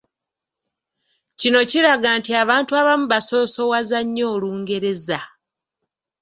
[1.39, 5.19] Kino kiraga nti abantu abamu basoosowaza nnyo Olungereza.